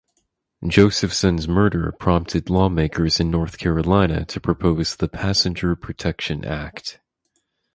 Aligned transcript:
Josephson’s 0.67 1.47
murder 1.47 1.91
prompted 1.91 2.49
lawmakers 2.49 3.19
in 3.19 3.29
North 3.29 3.59
Carolina 3.59 4.25
to 4.25 4.39
propose 4.39 4.95
the 4.95 5.07
Passenger 5.07 5.75
Protection 5.75 6.43
Act. 6.43 6.99